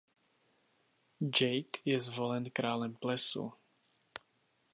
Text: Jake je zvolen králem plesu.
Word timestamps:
Jake 1.29 1.81
je 1.85 1.99
zvolen 1.99 2.49
králem 2.51 2.93
plesu. 2.95 3.53